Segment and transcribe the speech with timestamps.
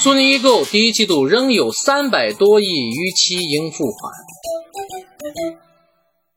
[0.00, 4.12] 苏宁易购第一季度仍有三百多亿逾期应付款。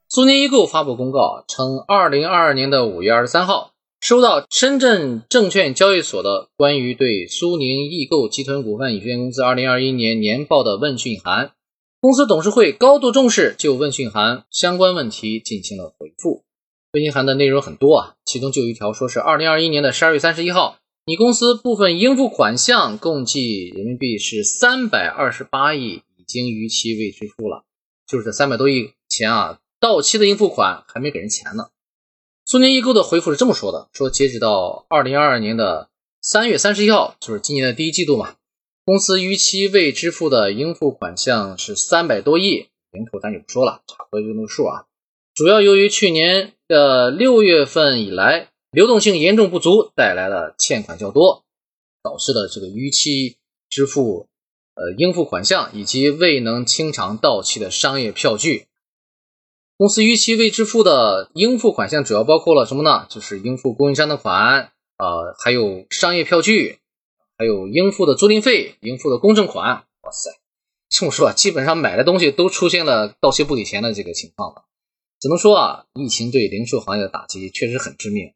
[0.07, 11.52] 苏宁易购发布公告称，二零二二年的五月二十三号，收到深圳证券交易所的关于对苏宁易购集团股份有限公司二零二一年年报的问讯函。
[12.00, 16.43] 公司董事会高度重视，就问讯函相关问题进行了回复。
[16.93, 20.77] 问讯函的内容很多啊，其中就有一条说是二零二一年的十二月三十一号。
[21.07, 27.63] 你公司部分应付款项共计人民币是三百二十八亿，已经逾期未支付了，
[28.07, 31.68] 就是这三百多亿钱啊，到期的应付款还没给人钱呢。
[32.44, 35.91] 苏宁易购的回复是这么说的：说截止到二零二二年的
[36.22, 38.38] 三月三十一号，就是今年的第一季度嘛，
[38.83, 44.85] 公司逾期未支付的应付款项是三百多亿，零头咱就不说了，差不多就那个数啊。
[45.35, 48.49] 主要由于去年的六月份以来。
[48.75, 51.45] 流动性严重不足带来了欠款较多，
[52.03, 53.38] 导致了这个逾期
[53.69, 54.27] 支付
[54.75, 58.67] 呃应付款项以及未能清偿到期的商业票据。
[59.77, 63.08] 公司逾期未支付的应付款项主要包括了什么呢？
[63.09, 66.80] 就是应付供应商的款，呃，还有商业票据，
[67.38, 69.86] 还有应付的租赁费、应付的公证款。
[70.02, 70.31] 哇塞，
[70.89, 74.66] 这么说啊，基本上买的东西都出现了到期不给钱的这个情况了。
[75.21, 78.33] 只能说啊，疫情对零售行业的打击确实很致命。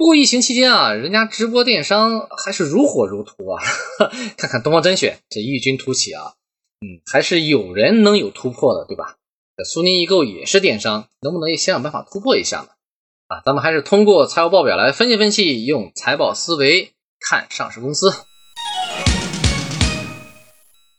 [0.00, 3.62] 不过疫情期间啊，人家直播电商还是如火如荼啊！
[4.38, 6.32] 看看东方甄选这异军突起啊，
[6.80, 9.16] 嗯，还是有人能有突破的，对吧？
[9.62, 12.68] 苏宁易购也是电商，能不能也想想办法突破一下呢？
[13.26, 18.10] 啊，咱们还是通过财务报表来分析分析，用财报思维看上市公司。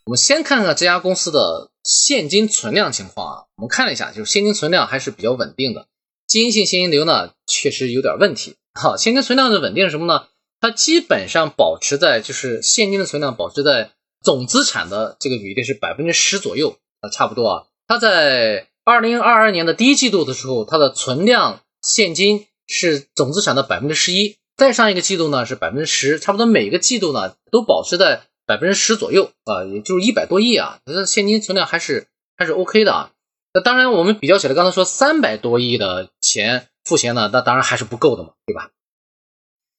[0.04, 5.88] 我们先看看这家公司的现金存量情况啊，我们看了一下，就是现金存量还是比较稳定的，
[6.28, 8.54] 经营性现金流呢确实有点问题。
[8.74, 10.26] 好，现金存量的稳定是什么呢？
[10.60, 13.90] 它基本上保持在就是现金的存量保持在
[14.22, 17.64] 总资产的这个比例是百分之十左右啊，差不多啊。
[17.86, 32.06] 它在二零二二年的第一季度的时候，它的存量现金是总资产的百分之十一，再上一个季度呢是百分之十，差不多每个季度呢都保持在百分之十左右啊，也就是一百多亿啊，它的现金存量还是
[32.36, 33.10] 还是 OK 的啊。
[33.52, 36.68] 那当然，我们比较起来，刚才说三百多亿的钱。
[36.84, 38.70] 付钱呢，那当然还是不够的嘛，对吧？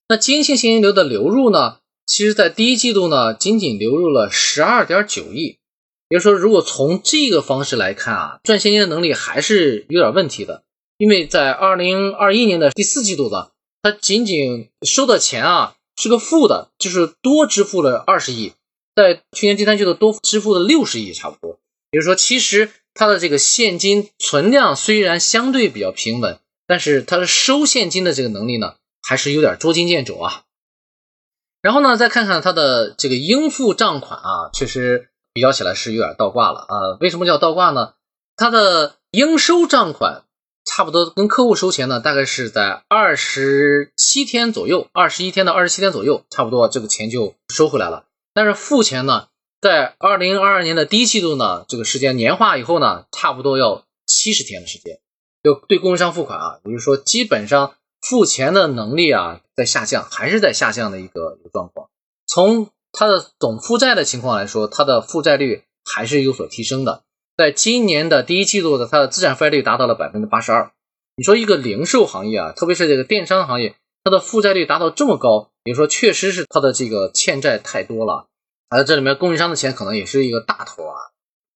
[0.07, 5.57] 那经营性现金流的流入呢，其实在第一季度呢，仅仅流入了十二点九亿。
[6.09, 10.63] 也就是说，如果从这个方式来看啊，赚现金的能力还是有点问题的。
[10.97, 13.49] 因为在二零二一年的第四季度呢，
[13.81, 18.53] 它仅仅收的钱啊是个负的，就是多支付了二十亿，
[18.95, 21.59] 在去年第三季度多支付了六十亿，差不多。
[21.91, 26.37] 也就是说，其实它的这个现金存量虽然相对比较平稳。
[26.67, 30.43] 但是它的收现金的这个能力呢，还是有点捉襟见肘啊。
[31.61, 36.97] 然后呢，再看看它的这个应付账款啊，确实比较起来是有点倒挂了啊。
[36.99, 37.93] 为什么叫倒挂呢？
[38.35, 40.23] 它的应收账款
[40.65, 48.05] 差不多跟客户收钱呢，大概是在二十七天左右，二十一天到二十七天左右，差不多这个钱就收回来了。
[48.33, 49.27] 但是付钱呢，
[49.61, 54.99] 在二零二二年的第一季度呢，这个时间年化以后呢，差不多要七十天的时间。
[55.43, 61.89] 就对供应商付款啊，也就是说，基本上付钱的能力啊在下降，还是在下降的一个一个状况。
[62.25, 67.03] 从它的总负债的情况来说，它的负债率还是有所提升的。
[67.35, 70.71] 在今年的第一季度的它的资产负债率达到了百分之八十二。
[71.15, 78.27] 你说一个零售行业啊，特别是这个电商行业，它的负债率达到这么高，也说，确实是它的这个欠债太多了。
[78.69, 80.95] 而这里面供应商的钱可能也是一个大头啊。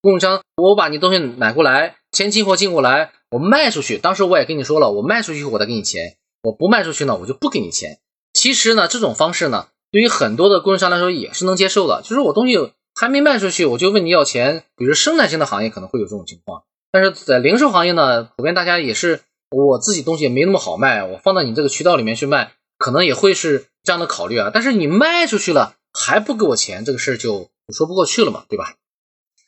[0.08, 3.12] 供应商，我把你东西买过来，先进货进过来。
[3.30, 8.00] 我卖出去，当时我也跟你说了，我卖出去我再给你钱，我不卖出去呢，我就不给你钱。
[8.32, 12.02] 其实呢，这种方式呢，对于很多的供应商来说也是能接受的。
[12.04, 14.64] 就是我东西还没卖出去，我就问你要钱。
[14.78, 19.20] 比如生产性的行业可能会有这种情况，但是在零售行业呢，普遍大家也是
[19.52, 24.52] 我自己东西也没那么好卖，我放到你这个渠道里面去卖，可能也会是这样的考虑啊。
[24.54, 28.76] 但是你卖出去了还不给我钱，这个事儿就说不过去了嘛，对吧？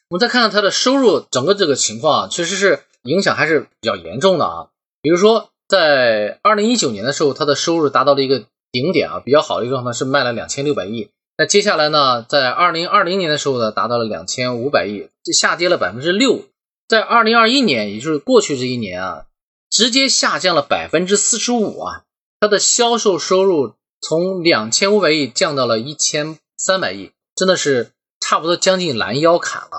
[0.09, 2.83] 我们再看看它的收入，整个这个情况啊确实是。
[3.03, 4.67] 影响还是比较严重的啊，
[5.01, 11.09] 比如说在二零一九年的时候，它的收入达到了一个顶点啊，比较好的一个状态是卖了两千六百亿。
[11.37, 16.43] 那接下来呢，在二零二零年的时候呢，达到了两千五百亿，这下跌了百分之六。
[16.89, 19.25] 在二零二一年，也就是过去这一年啊，
[19.69, 22.03] 直接下降了百分之四十五啊，
[22.41, 29.78] 它的销售收入从两千五百亿降到了一千三百亿，真的是差不多将近拦腰砍了。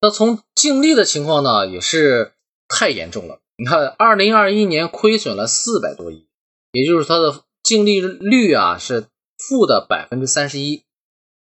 [0.00, 2.32] 那从净利的情况呢，也是。
[2.72, 3.40] 太严重了！
[3.56, 6.28] 你看，二零二一年亏损了四百多亿，
[6.70, 10.84] 也就是它的净利率啊是负的百分之三十一，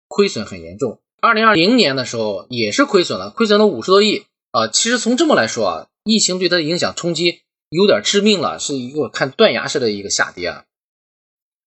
[0.08, 1.02] 亏损很严重。
[1.20, 4.68] 二零二零年的时候也是亏损了，亏损了五十多亿啊。
[4.68, 10.66] 其实从这么来说啊，疫情对它的影响冲击有点致命了，是一个看断崖式的一个下跌啊。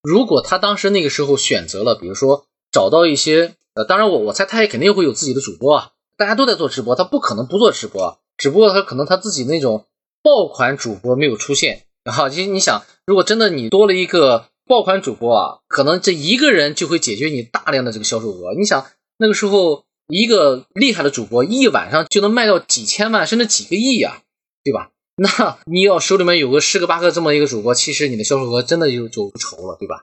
[0.03, 9.87] 如果他当时那个时候选择了，比如说找到一些呃，当然我我猜他也肯定会有自己的主播啊，大家都在做直播，他不可能不做直播，只不过他可能他自己那种
[10.23, 11.85] 爆款主播没有出现。
[12.05, 18.55] 然后其实你想，如果真的你多了一个爆款主播啊，可能这一个人就会解决你大量的这个销售额。
[18.55, 18.85] 你想
[19.19, 24.23] 那个时候一个厉害的主播一晚上就能卖到几千万甚至几个亿呀，
[24.65, 24.91] 对吧？
[25.17, 30.03] 那你要手里面有个十个八个这么一个主播，其实你的销售额真的就就不愁了，对吧？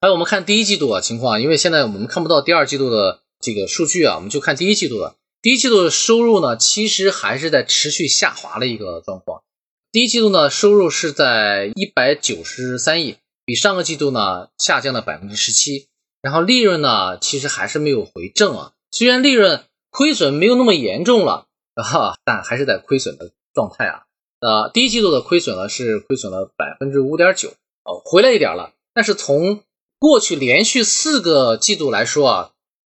[0.00, 5.16] 还有我们看第一季度啊情况，因为现在我们看不到第二季度的这个数据啊，我们就看第一季度的。
[5.42, 9.42] 第一季度的收入呢，其实还是在持续下滑的一个状况。
[9.90, 15.88] 第一季度呢，收入是在一百九十三亿，比上个季度呢下降了百分之十七。
[16.22, 23.32] 然后利润呢，其实还是没有回正啊，虽然利润亏损没有那么严重了啊，但还是在亏损的。
[23.54, 24.04] 状态啊，
[24.40, 27.50] 呃，第一季度的亏损呢是亏损了百分之五点九，
[27.84, 28.72] 哦，回来一点了。
[28.94, 29.60] 但是从
[29.98, 32.50] 过去连续四个季度来说啊，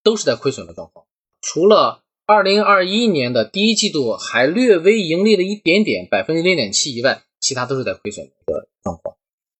[0.08, 1.06] 都是在亏损的状况。
[1.42, 9.18] 除了二零二一年的第一季度还略微盈利了一点点，百分之零点七以外，其他都是在亏损的状况。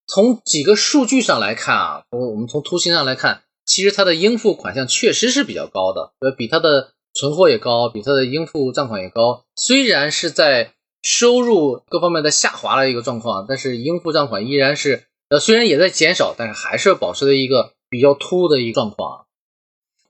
[0.08, 9.44] 从几个数据上来看啊，我我们从图形上来看，其实它的应付款项确实是比较高的，呃，比它的存货也高，比它的应付账款也高。
[9.58, 10.74] 虽然是在
[11.04, 19.27] 收入各方面的下滑的一个状况，但是应付账款依然是呃，虽然也在减少，但是还是保持了一个比较突的一个状况。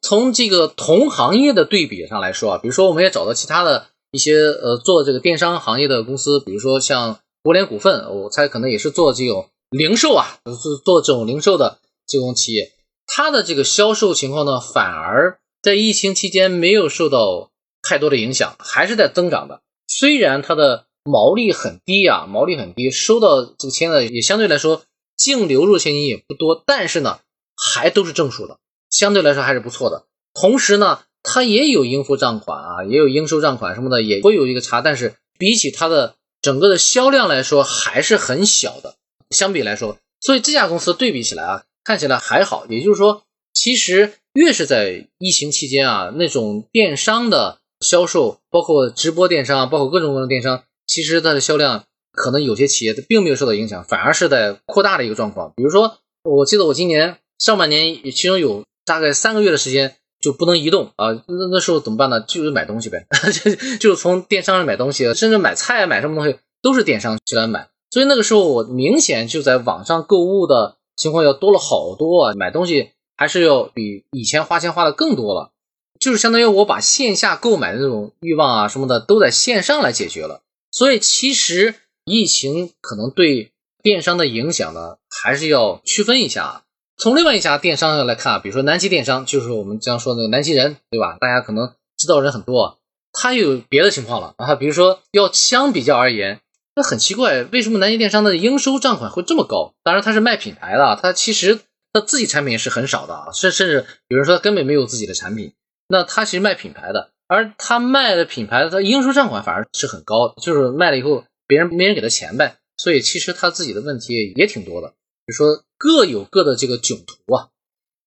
[0.07, 12.71] 从这个同行业的对比上来说啊，比如说我们也找到其他的一些呃做这个电商行业的公司，比如说像国联股份，我猜可能也是做这种零售啊，做做这种零售的这种企业，
[13.05, 17.51] 它的这个销售情况呢，反而在疫情期间没有受到
[17.81, 19.59] 太多的影响，还是在增长的。
[19.89, 24.83] 虽然它的毛利很低啊，毛利很低，收到这个钱呢也相对来说
[25.17, 27.19] 净流入现金也不多，但是呢
[27.57, 28.57] 还都是正数的，
[28.97, 30.05] 相对来说还是不错的。
[30.33, 38.95] 同时呢，它也有应付账款啊，也有应收账款什么的，也会有一个差，但是比起它的整个的销量来说还是很小的，
[39.29, 42.65] 相比来说，所以这家公司对比起来啊，看起来还好。
[42.69, 43.23] 也就是说，
[43.53, 47.59] 其实越是在疫情期间啊，那种电商的。
[47.79, 55.53] 销售包括直播电商，包括各种各样的电商，其实它的销量可能有些企业并没有受到影响，反而是在扩大的一个状况。
[55.55, 62.21] 比如说，我记得我今年上半年其中有大概三个月的时间就不能移动啊，那那时候怎么办呢？
[62.21, 63.05] 就是买东西呗，
[63.43, 67.69] 就就从电商上买东西，甚至买菜买什么东西都是电商去来买。
[67.91, 75.51] 所以那个时候我明显就在网上购物的情况要多了好多啊，买东西还是要比以前花钱花的更多了。
[75.99, 80.41] 就是相当于我把线下购买的那种欲望啊什么的都在线上来解决了，
[80.71, 81.75] 所以其实
[82.05, 83.51] 疫情可能对
[83.81, 86.63] 电商的影响呢，还是要区分一下。
[86.97, 91.15] 从另外一家电商来看啊，比如说南极电商，就是我们经常说那个南极人，对吧？
[91.19, 92.79] 大家可能知道人很多，
[93.13, 94.55] 它有别的情况了啊。
[94.55, 96.41] 比如说要相比较而言，
[96.75, 99.75] 那很奇怪，为什么南极电商的应收账款会这么高？
[99.83, 101.59] 当然他是卖品牌的，他其实
[101.93, 105.53] 他自己产品是很少的啊，甚甚至有人说他根本没有自己的产品。
[105.87, 114.87] 那他其实卖品牌的，而他卖的品牌，他应收账款反而是很高，就是卖了以后别人没人给他钱呗，所以其实他自己的问题也挺多的，
[115.25, 117.49] 比如说各有各的这个囧途啊。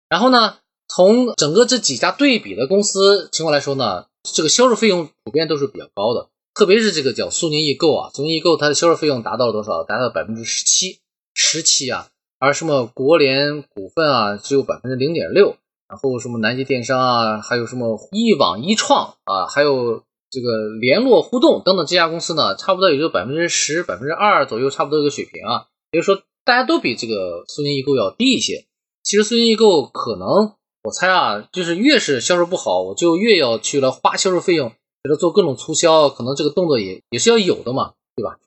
[0.09, 0.57] 然后呢，
[0.89, 9.85] 从整个这几家对比的公司情况来说呢，这个销售费用普遍都是比较高的，特别是这个叫苏宁易购啊，苏宁易购它的销售费用达到了多少？
[9.85, 10.99] 达到百分之十七，
[11.35, 12.09] 十七啊，
[12.39, 15.57] 而什么国联股份啊，只有百分之零点六。
[15.89, 25.67] 然后什么南极电商啊，还有什么一网一创啊，还有这个联络互动等等这家公司呢，差不多也就百分之十、百分之二左右，差不多一个水平啊。
[25.91, 28.67] 也就是说，大家都比这个苏宁易购要低一些。
[29.03, 34.71] 其实苏宁易购可能，我猜啊，就是越是销售不好，我就越要去了花销售费用，
[35.03, 38.39] 给他做各种促销，可能这个动作也也是要有的嘛，对吧？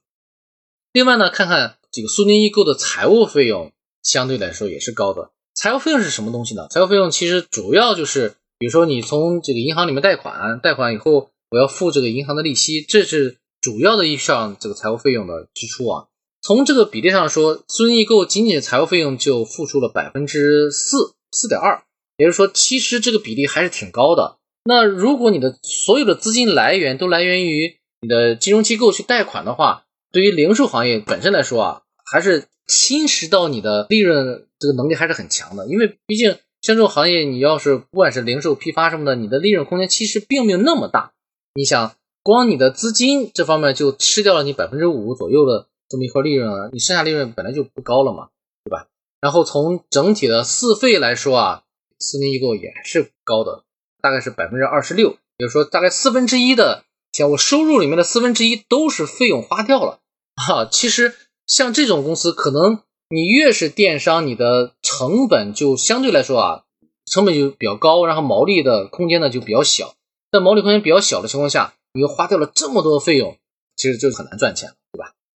[0.93, 3.71] 另外呢，看看这个苏宁易购的财务费用，
[4.03, 5.31] 相对来说也是高的。
[5.55, 6.67] 财务费用是什么东西呢？
[6.69, 16.07] 财务费用其实主要就是，比如说你从这个银行里面贷款，贷款以后我要付这个银行的利息，这是主要的一项这个财务费用的支出啊。
[16.45, 21.83] 从这个比例上说，苏宁易购仅仅财务费用就付出了百分之四四点二，
[22.17, 24.35] 也就是说，其实这个比例还是挺高的。
[24.65, 31.81] 那如果你的所有的资金来源都来源于你的金融机构去贷款的话，对于零售行业本身来说啊，
[32.12, 35.65] 还是侵蚀到你的利润这个能力还是很强的。
[35.67, 36.31] 因为毕竟
[36.62, 41.13] 像这种行业，你要是不管是零售、批发什么的，你的利润空间其实并没有那么大。
[41.55, 48.29] 你想，光你的资金这方面就吃掉了你百分之五左右的这么一块利润了，你剩下利润本来就不高了嘛，
[48.63, 48.88] 对吧？
[49.21, 51.63] 然后从整体的四费来说啊，
[52.00, 53.63] 四年一购也是高的，
[54.01, 56.83] 大概是百分之二十六，也就是说大概四分之一的。
[57.12, 60.00] 像我收入里面的四分之一都是费用花掉了
[60.33, 60.65] 啊！
[60.65, 61.13] 其实
[61.45, 66.63] 像这种公司，可能你越是电商，你的成本就相对来说啊，
[67.05, 69.93] 成本就比较高，然后毛利的空间呢就比较小。
[70.31, 73.38] 在毛利空间比较小的情况下，你又花掉了这么多的费用，
[73.75, 74.73] 其实就很难赚钱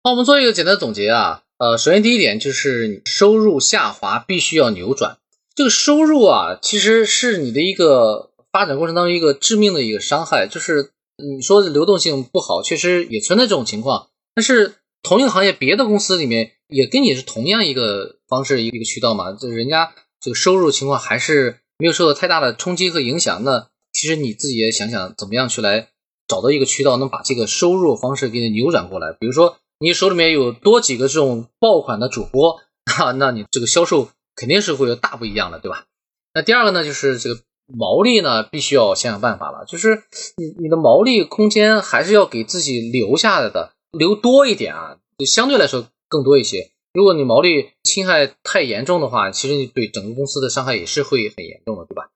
[0.04, 0.10] 了，对吧？
[0.10, 5.18] 好，我们做一个简单的总结啊，呃，首先第一点就是收入下滑必须要扭转。
[5.54, 10.90] 这个收入啊，其实是你的一个发展过程当中一个致命的一个伤害，就是。
[11.16, 14.08] 你说的流动性不好，确实也存在这种情况。
[14.34, 23.44] 但是同一个行业，别的公司里面也跟你是同样一个方式、一个渠道嘛，就是人家这个收入情况还是没有受到太大的冲击和影响。
[23.44, 25.90] 那其实你自己也想想，怎么样去来
[26.26, 29.12] 找到一个渠道，能把这个收入方式给你扭转过来。
[29.12, 32.60] 比如说，你手里面有多几个这种爆款的主播，
[32.98, 35.84] 那那你这个销售肯定是会有大不一样的，对吧？
[36.32, 37.40] 那第二个呢，就是这个。
[37.66, 39.64] 毛利呢，必须要想想办法了。
[39.64, 40.02] 就是
[40.36, 46.72] 你你的毛利空间还是要给自己留下来的，留多一点啊，就相对来说更多一些。
[46.92, 52.10] 如果你毛利侵害太严重的话，其实你对整个公司的伤害也是会很严重的，对吧？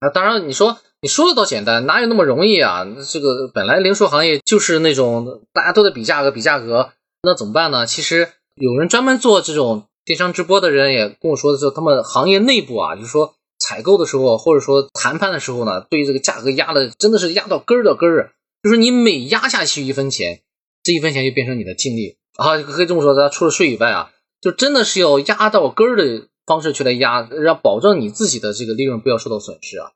[0.00, 2.86] 啊，当然你说你说的倒简单，哪有那么容易啊？
[3.10, 6.90] 这个本来零售行业就是那种大家都在比价格，比价格，
[7.22, 7.86] 那怎么办呢？
[7.86, 13.34] 其实有人专门做这种电商直播的人也跟我说的是，他们行业内部啊，就是说。
[13.58, 20.42] 采购的时候，或者说谈判的时候呢，对这个价格压的真的是压到根儿的根儿，就是你每压下去一分钱，
[20.82, 24.10] 这一分钱就变成你的净利啊，可以这么说，咱除了税以外啊，
[24.42, 29.90] 就真的是要压到根儿的方式去来压，让保证你自己的这个利润不要受到损失啊。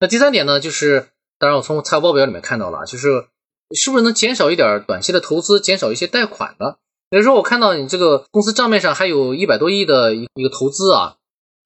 [0.00, 3.26] 那第三点呢，就是当然我从财务报表里面看到了，就是
[3.76, 6.76] 是不是能减少一点短期的投资，减少一些贷款呢？
[7.10, 11.16] 比如说我看到你这个公司账面上还有一百多亿的一个投资啊。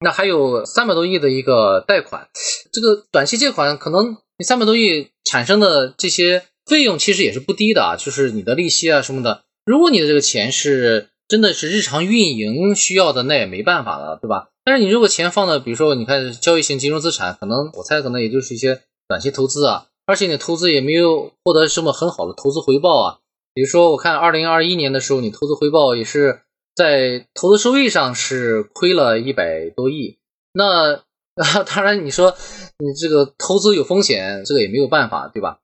[0.01, 2.27] 那还有三百多亿的一个贷款，
[2.73, 9.45] 这个短期借款可能你三百多亿产生的这些费用其实也是不低的啊，就是你的利息啊什么的。
[9.65, 14.49] 如果你的这个钱是真的是日常运营需要的，那也没办法了，对吧？
[14.63, 23.17] 但是你如果钱放的，比如说你看交易型金融资产，可能我猜可能也就是一些短期投资啊，而且你投资也没有获得什么很好的投资回报啊。
[23.53, 26.41] 比如说我看二零二一年的时候，你投资回报也是。
[26.75, 30.17] 在投资收益上是亏了一百多亿，
[30.51, 32.35] 那啊 当然你说
[32.79, 35.59] 你这个投资有风险，这个也没有办法，对吧？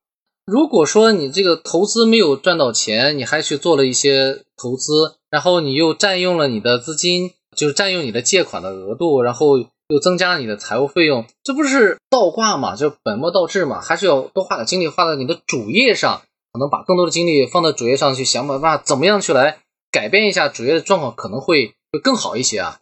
[0.51, 12.75] 如果说你这个投资没有赚到钱，你还去做了一些投资，然后你又占用了你的资金，就是占用你的借款的额度，然后又增加你的财务费用，这不是倒挂嘛？
[12.75, 13.79] 就本末倒置嘛？
[13.79, 19.59] 还是要多花点精力花在你的主业上，可能把更多的精力放在主业上去想办法，怎么样去来。
[19.89, 22.79] 改变一下主页的状况可能会会更好一些啊。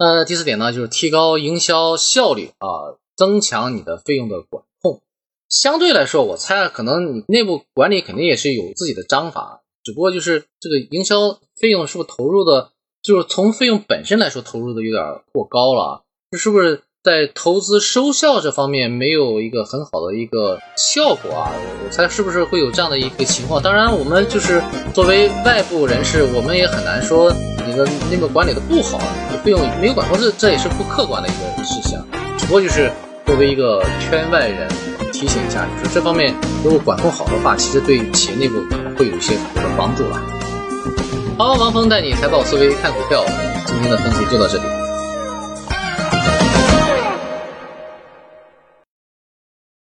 [0.00, 4.64] 那第四点呢，就是提高营销效率啊，增强你的费用的管。
[5.48, 12.72] 相对来说，我猜可能你内部管理肯定也是有自己的章法，只不过就是这个营销费用是不是投入的，
[13.02, 16.82] 就是从费用本身来说投入的有点过高了，这是不是？
[17.06, 21.52] 在投资收效这方面没有一个很好的一个效果啊，
[21.84, 23.62] 我猜是不是会有这样的一个情况？
[23.62, 24.60] 当然，我们就是
[24.92, 27.32] 作为外部人士，我们也很难说
[27.64, 28.98] 你的内部管理的不好，
[29.44, 32.04] 费用没有管控，这这也是不客观的一个事项。
[32.36, 32.90] 只不过就是
[33.24, 34.68] 作为一个圈外人
[35.18, 38.62] 提醒一下，就是这方面如果管控好的话，其实对企业内部
[38.98, 39.34] 会有一些
[39.74, 40.20] 帮助了。
[41.38, 43.24] 好，王峰带你财报思维看股票，
[43.64, 44.75] 今天的分析就到这里。